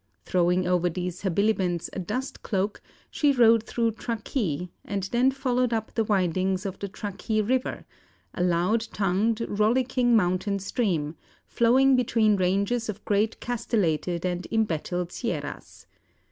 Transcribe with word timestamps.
Throwing 0.25 0.65
over 0.67 0.89
these 0.89 1.21
habiliments 1.21 1.87
a 1.93 1.99
dust 1.99 2.41
cloak, 2.41 2.81
she 3.11 3.31
rode 3.33 3.61
through 3.61 3.91
Truckee, 3.91 4.71
and 4.83 5.03
then 5.11 5.29
followed 5.29 5.73
up 5.73 5.93
the 5.93 6.03
windings 6.03 6.65
of 6.65 6.79
the 6.79 6.87
Truckee 6.87 7.39
river 7.39 7.85
a 8.33 8.41
loud 8.43 8.81
tongued, 8.91 9.41
rollicking 9.47 10.15
mountain 10.15 10.57
stream, 10.57 11.15
flowing 11.45 11.95
between 11.95 12.35
ranges 12.35 12.89
of 12.89 13.05
great 13.05 13.39
castellated 13.39 14.25
and 14.25 14.47
embattled 14.51 15.11
sierras. 15.11 15.85